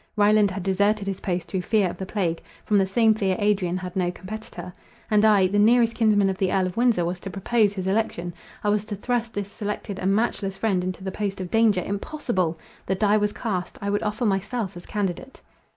Ryland 0.15 0.49
had 0.49 0.63
deserted 0.63 1.05
his 1.05 1.19
post 1.19 1.47
through 1.47 1.61
fear 1.61 1.87
of 1.87 1.97
the 1.99 2.07
plague: 2.07 2.41
from 2.65 2.79
the 2.79 2.87
same 2.87 3.13
fear 3.13 3.35
Adrian 3.37 3.77
had 3.77 3.95
no 3.95 4.09
competitor. 4.09 4.73
And 5.11 5.23
I, 5.23 5.45
the 5.45 5.59
nearest 5.59 5.93
kinsman 5.93 6.27
of 6.27 6.39
the 6.39 6.51
Earl 6.51 6.65
of 6.65 6.75
Windsor, 6.75 7.05
was 7.05 7.19
to 7.19 7.29
propose 7.29 7.73
his 7.73 7.85
election. 7.85 8.33
I 8.63 8.69
was 8.69 8.83
to 8.85 8.95
thrust 8.95 9.35
this 9.35 9.51
selected 9.51 9.99
and 9.99 10.15
matchless 10.15 10.57
friend 10.57 10.83
into 10.83 11.03
the 11.03 11.11
post 11.11 11.39
of 11.39 11.51
danger— 11.51 11.83
impossible! 11.85 12.57
the 12.87 12.95
die 12.95 13.17
was 13.17 13.31
cast—I 13.31 13.91
would 13.91 14.01
offer 14.01 14.25
myself 14.25 14.75
as 14.75 14.87
candidate. 14.87 15.39